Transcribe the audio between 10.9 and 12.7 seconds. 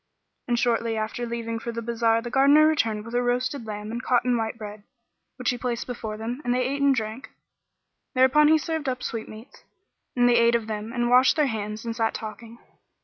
and washed their hands and sat talking.